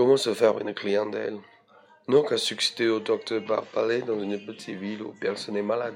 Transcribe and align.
Comment 0.00 0.16
se 0.16 0.32
faire 0.32 0.58
une 0.58 0.72
clientèle 0.72 1.36
Non 2.08 2.22
qu'à 2.22 2.38
succéder 2.38 2.88
au 2.88 3.00
docteur 3.00 3.42
Barpalet 3.42 4.00
dans 4.00 4.18
une 4.18 4.42
petite 4.46 4.78
ville 4.78 5.02
où 5.02 5.12
personne 5.20 5.56
n'est 5.56 5.62
malade. 5.62 5.92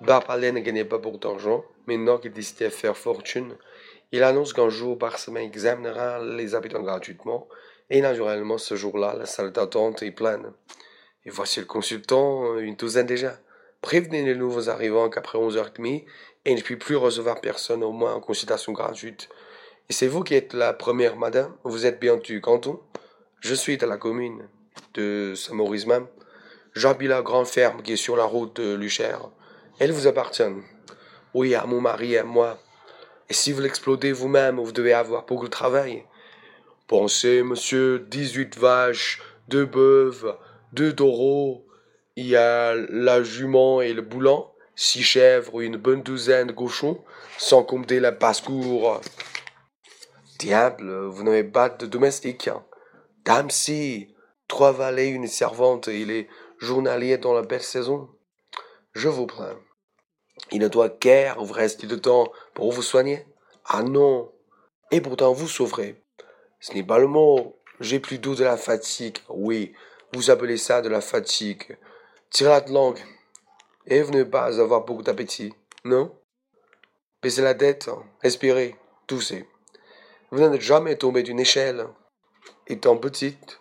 Barpalet 0.00 0.52
ne 0.52 0.60
gagnait 0.60 0.84
pas 0.84 0.98
beaucoup 0.98 1.18
d'argent, 1.18 1.64
mais 1.88 1.96
non 1.96 2.18
qu'il 2.18 2.30
décidait 2.30 2.66
de 2.66 2.70
faire 2.70 2.96
fortune. 2.96 3.56
Il 4.12 4.22
annonce 4.22 4.52
qu'un 4.52 4.68
jour 4.68 4.96
par 4.96 5.18
semaine 5.18 5.42
examinera 5.42 6.20
les 6.24 6.54
habitants 6.54 6.82
gratuitement, 6.82 7.48
et 7.90 8.00
naturellement 8.00 8.58
ce 8.58 8.76
jour-là, 8.76 9.16
la 9.18 9.26
salle 9.26 9.50
d'attente 9.50 10.04
est 10.04 10.12
pleine. 10.12 10.52
Et 11.26 11.30
voici 11.30 11.58
le 11.58 11.66
consultant, 11.66 12.56
une 12.58 12.76
douzaine 12.76 13.06
déjà. 13.06 13.40
Prévenez 13.80 14.22
les 14.22 14.36
nouveaux 14.36 14.68
arrivants 14.68 15.10
qu'après 15.10 15.40
11h30, 15.40 16.04
et 16.44 16.54
ne 16.54 16.60
puis 16.60 16.76
plus 16.76 16.94
recevoir 16.94 17.40
personne 17.40 17.82
au 17.82 17.90
moins 17.90 18.14
en 18.14 18.20
consultation 18.20 18.70
gratuite. 18.70 19.28
Et 19.90 19.92
c'est 19.92 20.06
vous 20.06 20.22
qui 20.22 20.36
êtes 20.36 20.52
la 20.52 20.72
première, 20.72 21.16
madame? 21.16 21.52
Vous 21.64 21.86
êtes 21.86 21.98
bien 21.98 22.18
du 22.18 22.40
canton? 22.40 22.78
Je 23.42 23.54
suis 23.54 23.76
de 23.76 23.86
la 23.86 23.96
commune, 23.96 24.46
de 24.94 25.34
Saint-Maurice 25.34 25.88
même. 25.88 26.06
J'habite 26.76 27.08
la 27.08 27.22
grande 27.22 27.48
ferme 27.48 27.82
qui 27.82 27.94
est 27.94 27.96
sur 27.96 28.14
la 28.14 28.22
route 28.22 28.60
de 28.60 28.74
Luchère. 28.74 29.30
Elle 29.80 29.90
vous 29.90 30.06
appartient 30.06 30.44
Oui, 31.34 31.56
à 31.56 31.66
mon 31.66 31.80
mari 31.80 32.12
et 32.12 32.18
à 32.18 32.24
moi. 32.24 32.60
Et 33.28 33.34
si 33.34 33.50
vous 33.50 33.60
l'explodez 33.60 34.12
vous-même, 34.12 34.60
vous 34.60 34.70
devez 34.70 34.92
avoir 34.92 35.26
beaucoup 35.26 35.46
de 35.46 35.50
travail. 35.50 36.04
Pensez, 36.86 37.42
monsieur, 37.42 38.06
18 38.08 38.58
vaches, 38.58 39.20
deux 39.48 39.66
bœufs, 39.66 40.24
deux 40.72 40.94
taureaux. 40.94 41.66
Il 42.14 42.28
y 42.28 42.36
a 42.36 42.76
la 42.76 43.24
jument 43.24 43.80
et 43.80 43.92
le 43.92 44.02
boulan, 44.02 44.54
six 44.76 45.02
chèvres, 45.02 45.60
une 45.62 45.78
bonne 45.78 46.04
douzaine 46.04 46.46
de 46.46 46.52
cochons, 46.52 47.02
sans 47.38 47.64
compter 47.64 47.98
la 47.98 48.12
basse-cour. 48.12 49.00
Diable, 50.38 51.06
vous 51.06 51.24
n'avez 51.24 51.42
pas 51.42 51.70
de 51.70 51.86
domestique. 51.86 52.48
Si, 53.50 54.14
trois 54.48 54.72
valets, 54.72 55.08
une 55.08 55.26
servante, 55.26 55.88
et 55.88 56.04
les 56.04 56.28
journaliers 56.58 57.18
dans 57.18 57.32
la 57.32 57.42
belle 57.42 57.62
saison. 57.62 58.08
Je 58.92 59.08
vous 59.08 59.26
plains. 59.26 59.58
Il 60.50 60.60
ne 60.60 60.68
doit 60.68 60.88
guère 60.88 61.42
vous 61.42 61.52
rester 61.52 61.86
de 61.86 61.96
temps 61.96 62.30
pour 62.54 62.72
vous 62.72 62.82
soigner. 62.82 63.26
Ah 63.64 63.82
non. 63.82 64.32
Et 64.90 65.00
pourtant 65.00 65.32
vous 65.32 65.48
sauverez. 65.48 66.02
Ce 66.60 66.72
n'est 66.74 66.84
pas 66.84 66.98
le 66.98 67.06
mot. 67.06 67.58
J'ai 67.80 68.00
plutôt 68.00 68.34
de 68.34 68.44
la 68.44 68.56
fatigue. 68.56 69.18
Oui, 69.28 69.72
vous 70.12 70.30
appelez 70.30 70.56
ça 70.56 70.82
de 70.82 70.88
la 70.88 71.00
fatigue. 71.00 71.78
Tirez 72.30 72.50
la 72.50 72.60
langue. 72.68 73.00
Et 73.86 74.02
vous 74.02 74.12
n'avez 74.12 74.28
pas 74.28 74.60
avoir 74.60 74.84
beaucoup 74.84 75.02
d'appétit. 75.02 75.54
Non? 75.84 76.14
Baissez 77.22 77.42
la 77.42 77.54
tête, 77.54 77.88
respirez, 78.20 78.76
toussez. 79.06 79.48
Vous 80.30 80.38
n'êtes 80.38 80.60
jamais 80.60 80.96
tombé 80.96 81.22
d'une 81.22 81.40
échelle, 81.40 81.86
étant 82.66 82.96
petite. 82.96 83.60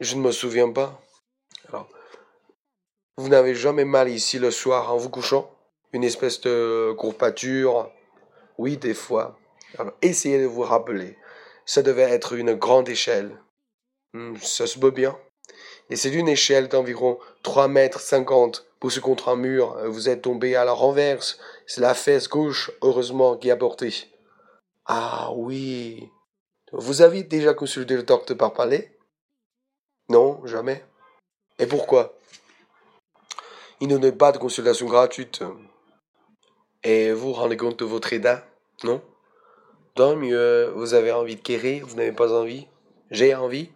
Je 0.00 0.16
ne 0.16 0.20
me 0.20 0.32
souviens 0.32 0.70
pas. 0.70 1.00
Alors, 1.68 1.88
vous 3.16 3.28
n'avez 3.28 3.54
jamais 3.54 3.84
mal 3.84 4.08
ici 4.08 4.38
le 4.38 4.50
soir 4.50 4.92
en 4.92 4.96
vous 4.96 5.10
couchant? 5.10 5.50
Une 5.92 6.04
espèce 6.04 6.40
de 6.40 6.94
courbature? 6.96 7.90
Oui, 8.58 8.76
des 8.76 8.94
fois. 8.94 9.38
Alors, 9.78 9.92
essayez 10.02 10.40
de 10.40 10.46
vous 10.46 10.62
rappeler. 10.62 11.16
Ça 11.66 11.82
devait 11.82 12.02
être 12.02 12.34
une 12.34 12.54
grande 12.54 12.88
échelle. 12.88 13.40
Hmm, 14.14 14.36
ça 14.36 14.66
se 14.66 14.78
peut 14.78 14.90
bien. 14.90 15.18
Et 15.90 15.96
c'est 15.96 16.10
d'une 16.10 16.28
échelle 16.28 16.68
d'environ 16.68 17.18
3 17.42 17.68
mètres 17.68 18.00
50 18.00 18.66
poussée 18.78 19.00
contre 19.00 19.28
un 19.28 19.36
mur. 19.36 19.76
Vous 19.86 20.08
êtes 20.08 20.22
tombé 20.22 20.54
à 20.54 20.64
la 20.64 20.72
renverse. 20.72 21.38
C'est 21.66 21.80
la 21.80 21.94
fesse 21.94 22.28
gauche, 22.28 22.70
heureusement, 22.82 23.36
qui 23.36 23.50
a 23.50 23.56
porté. 23.56 23.92
Ah 24.86 25.30
oui. 25.34 26.10
Vous 26.72 27.02
avez 27.02 27.22
déjà 27.22 27.54
consulté 27.54 27.96
le 27.96 28.02
docteur 28.02 28.36
par 28.36 28.52
palais? 28.52 28.98
Non, 30.10 30.44
jamais. 30.46 30.84
Et 31.58 31.66
pourquoi? 31.66 32.14
Il 33.80 33.88
ne 33.88 33.96
donne 33.96 34.16
pas 34.16 34.32
de 34.32 34.38
consultation 34.38 34.86
gratuite. 34.86 35.42
Et 36.84 37.12
vous 37.12 37.32
rendez 37.32 37.56
compte 37.56 37.78
de 37.78 37.84
votre 37.84 38.12
état? 38.12 38.46
Non? 38.84 39.02
Tant 39.94 40.14
mieux, 40.14 40.72
vous 40.76 40.94
avez 40.94 41.10
envie 41.12 41.36
de 41.36 41.42
guérir, 41.42 41.86
vous 41.86 41.96
n'avez 41.96 42.12
pas 42.12 42.32
envie? 42.32 42.68
J'ai 43.10 43.34
envie 43.34 43.70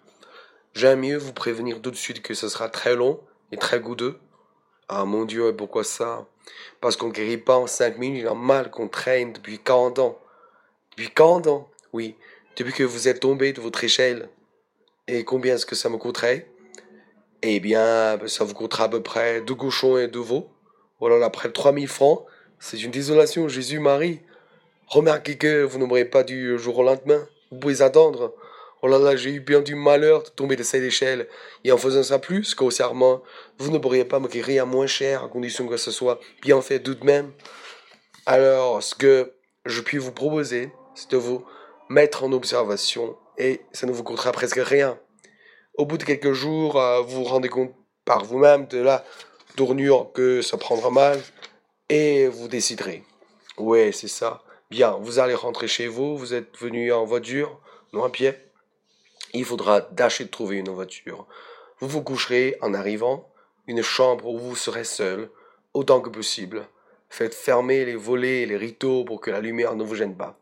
J'aime 0.74 1.00
mieux 1.00 1.18
vous 1.18 1.34
prévenir 1.34 1.82
tout 1.82 1.90
de 1.90 1.96
suite 1.96 2.22
que 2.22 2.32
ce 2.32 2.48
sera 2.48 2.70
très 2.70 2.96
long 2.96 3.20
et 3.50 3.58
très 3.58 3.78
goûteux. 3.78 4.18
Ah 4.88 5.04
mon 5.04 5.24
Dieu, 5.24 5.48
et 5.48 5.52
pourquoi 5.52 5.84
ça? 5.84 6.26
Parce 6.80 6.96
qu'on 6.96 7.08
ne 7.08 7.12
guérit 7.12 7.38
pas 7.38 7.56
en 7.56 7.66
cinq 7.66 7.98
minutes 7.98 8.26
un 8.26 8.34
mal 8.34 8.70
qu'on 8.70 8.88
traîne 8.88 9.32
depuis 9.34 9.58
40 9.58 9.98
ans. 9.98 10.18
Depuis 10.92 11.10
40 11.12 11.46
ans 11.46 11.70
Oui, 11.92 12.16
depuis 12.56 12.72
que 12.72 12.82
vous 12.82 13.08
êtes 13.08 13.20
tombé 13.20 13.52
de 13.52 13.60
votre 13.60 13.82
échelle. 13.84 14.28
Et 15.08 15.24
combien 15.24 15.54
est-ce 15.54 15.66
que 15.66 15.74
ça 15.74 15.88
me 15.88 15.96
coûterait? 15.96 16.48
Eh 17.42 17.58
bien, 17.60 18.18
ça 18.26 18.44
vous 18.44 18.54
coûtera 18.54 18.84
à 18.84 18.88
peu 18.88 19.02
près 19.02 19.40
deux 19.40 19.54
cochons 19.54 19.98
et 19.98 20.08
deux 20.08 20.20
veaux. 20.20 20.50
Voilà, 21.00 21.24
après 21.24 21.50
3000 21.50 21.88
francs. 21.88 22.24
C'est 22.60 22.80
une 22.82 22.92
désolation, 22.92 23.48
Jésus-Marie. 23.48 24.20
Remarquez 24.86 25.36
que 25.36 25.64
vous 25.64 25.78
n'aurez 25.78 26.04
pas 26.04 26.22
du 26.22 26.56
jour 26.58 26.78
au 26.78 26.84
lendemain. 26.84 27.26
Vous 27.50 27.58
pouvez 27.58 27.82
attendre. 27.82 28.34
Oh 28.82 28.88
là 28.88 28.98
là, 28.98 29.16
j'ai 29.16 29.30
eu 29.30 29.40
bien 29.40 29.60
du 29.60 29.74
malheur 29.74 30.22
de 30.22 30.28
tomber 30.28 30.56
de 30.56 30.62
cette 30.62 30.82
échelle. 30.82 31.28
Et 31.64 31.72
en 31.72 31.78
faisant 31.78 32.02
ça 32.02 32.18
plus 32.18 32.56
serment, 32.70 33.22
vous 33.58 33.70
ne 33.70 33.78
pourriez 33.78 34.04
pas 34.04 34.20
me 34.20 34.28
guérir 34.28 34.64
à 34.64 34.66
moins 34.66 34.86
cher, 34.86 35.24
à 35.24 35.28
condition 35.28 35.66
que 35.66 35.76
ce 35.76 35.90
soit 35.90 36.20
bien 36.42 36.60
fait 36.62 36.80
tout 36.80 36.94
de 36.94 37.04
même. 37.04 37.32
Alors, 38.26 38.82
ce 38.82 38.94
que 38.94 39.32
je 39.66 39.80
puis 39.80 39.98
vous 39.98 40.12
proposer, 40.12 40.72
c'est 40.94 41.10
de 41.10 41.16
vous 41.16 41.44
mettre 41.92 42.24
en 42.24 42.32
observation 42.32 43.16
et 43.38 43.60
ça 43.72 43.86
ne 43.86 43.92
vous 43.92 44.02
coûtera 44.02 44.32
presque 44.32 44.60
rien. 44.60 44.98
Au 45.74 45.86
bout 45.86 45.98
de 45.98 46.04
quelques 46.04 46.32
jours, 46.32 46.80
euh, 46.80 47.00
vous 47.02 47.22
vous 47.22 47.24
rendez 47.24 47.48
compte 47.48 47.74
par 48.04 48.24
vous-même 48.24 48.66
de 48.66 48.78
la 48.78 49.04
tournure 49.56 50.12
que 50.12 50.42
ça 50.42 50.56
prendra 50.56 50.90
mal 50.90 51.20
et 51.88 52.28
vous 52.28 52.48
déciderez. 52.48 53.04
Ouais, 53.58 53.92
c'est 53.92 54.08
ça. 54.08 54.42
Bien, 54.70 54.92
vous 55.00 55.18
allez 55.18 55.34
rentrer 55.34 55.68
chez 55.68 55.86
vous, 55.86 56.16
vous 56.16 56.34
êtes 56.34 56.56
venu 56.58 56.92
en 56.92 57.04
voiture, 57.04 57.60
non 57.92 58.04
à 58.04 58.10
pied 58.10 58.34
il 59.34 59.44
faudra 59.44 59.80
tâcher 59.80 60.24
de 60.24 60.30
trouver 60.30 60.56
une 60.58 60.70
voiture. 60.70 61.26
Vous 61.80 61.88
vous 61.88 62.02
coucherez 62.02 62.56
en 62.60 62.74
arrivant, 62.74 63.30
une 63.66 63.82
chambre 63.82 64.26
où 64.26 64.38
vous 64.38 64.56
serez 64.56 64.84
seul, 64.84 65.30
autant 65.74 66.00
que 66.00 66.10
possible. 66.10 66.66
Faites 67.08 67.34
fermer 67.34 67.84
les 67.84 67.96
volets 67.96 68.42
et 68.42 68.46
les 68.46 68.56
rideaux 68.56 69.04
pour 69.04 69.20
que 69.20 69.30
la 69.30 69.40
lumière 69.40 69.74
ne 69.74 69.84
vous 69.84 69.94
gêne 69.94 70.16
pas. 70.16 70.38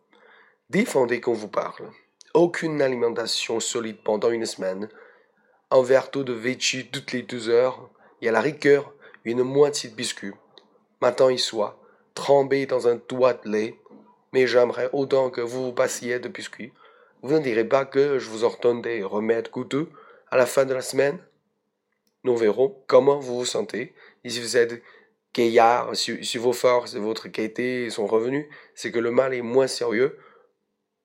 Défendez 0.71 1.21
qu'on 1.21 1.35
vous 1.35 1.49
parle. 1.49 1.91
Aucune 2.33 2.81
alimentation 2.81 3.61
solide 3.61 3.99
pendant 4.03 4.31
une 4.31 4.47
semaine. 4.47 4.89
Un 5.71 5.83
verre 5.83 6.11
d'eau 6.11 6.25
de 6.25 6.33
Vichy 6.33 6.89
toutes 6.91 7.13
les 7.13 7.23
deux 7.23 7.49
heures. 7.49 7.91
Et 8.23 8.29
à 8.29 8.33
la 8.33 8.41
rigueur, 8.41 8.95
une 9.25 9.43
moitié 9.43 9.91
de 9.91 9.95
biscuit. 9.95 10.33
Maintenant, 11.03 11.29
il 11.29 11.39
soit, 11.39 11.79
trempé 12.15 12.67
dans 12.67 12.89
un 12.89 13.01
doigt 13.09 13.35
de 13.35 13.51
lait. 13.51 13.75
Mais 14.33 14.47
j'aimerais 14.47 14.89
autant 14.93 15.31
que 15.31 15.41
vous 15.41 15.67
vous 15.67 15.73
passiez 15.73 16.19
de 16.19 16.29
biscuits 16.29 16.73
vous 17.23 17.35
ne 17.35 17.43
direz 17.43 17.65
pas 17.65 17.85
que 17.85 18.19
je 18.19 18.31
vous 18.31 18.45
ordonne 18.45 18.81
des 18.81 19.03
remèdes 19.03 19.51
coûteux 19.51 19.91
à 20.31 20.39
la 20.39 20.47
fin 20.47 20.65
de 20.65 20.73
la 20.73 20.81
semaine 20.81 21.19
Nous 22.25 22.37
verrons 22.37 22.83
comment 22.87 23.19
vous 23.19 23.41
vous 23.41 23.45
sentez. 23.45 23.95
Et 24.25 24.31
si 24.31 24.41
vous 24.41 24.57
êtes 24.57 24.83
gaillard, 25.35 25.95
si, 25.95 26.39
vos 26.39 26.55
forces 26.55 26.95
et 26.95 26.99
votre 26.99 27.29
qualité 27.29 27.91
sont 27.91 28.07
revenus, 28.07 28.47
c'est 28.75 28.91
que 28.91 28.99
le 28.99 29.11
mal 29.11 29.35
est 29.35 29.43
moins 29.43 29.67
sérieux 29.67 30.17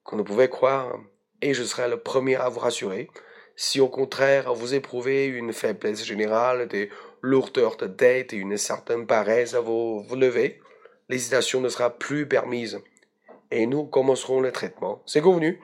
qu'on 0.06 0.16
ne 0.16 0.24
pouvait 0.24 0.48
croire. 0.48 0.98
Et 1.42 1.54
je 1.54 1.64
serai 1.64 1.90
le 1.90 1.98
premier 1.98 2.38
à 2.38 2.48
vous 2.48 2.62
rassurer. 2.62 3.10
Si 3.58 3.82
au 3.82 3.90
contraire 3.90 4.54
vous 4.54 4.74
éprouvez 4.74 5.26
une 5.26 5.52
faiblesse 5.52 6.06
générale, 6.06 6.70
des 6.70 6.90
lourdeurs 7.22 7.76
de 7.76 7.88
tête 7.88 8.32
et 8.32 8.38
une 8.38 8.56
certaine 8.56 9.06
paresse 9.06 9.54
à 9.54 9.60
vous, 9.60 10.02
vous 10.02 10.16
lever, 10.16 10.62
l'hésitation 11.10 11.60
ne 11.60 11.70
sera 11.70 11.90
plus 11.90 12.28
permise. 12.28 12.80
Et 13.52 13.68
nous 13.68 13.86
commencerons 13.86 14.40
le 14.40 14.52
traitement. 14.52 15.02
C'est 15.06 15.22
convenu? 15.22 15.62